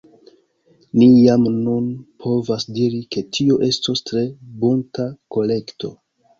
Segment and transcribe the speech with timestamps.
[1.01, 1.91] Ni jam nun
[2.25, 4.27] povas diri ke tio estos tre
[4.67, 5.97] bunta kolekto.